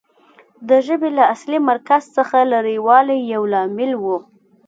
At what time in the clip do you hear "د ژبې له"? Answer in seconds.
0.69-1.23